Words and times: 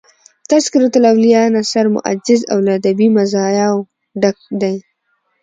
"تذکرةالاولیاء" 0.51 1.47
نثر 1.57 1.85
موجز 1.95 2.41
او 2.51 2.57
له 2.65 2.71
ادبي 2.79 3.07
مزایاو 3.17 3.77
ډک 4.21 4.37
دﺉ. 4.59 4.77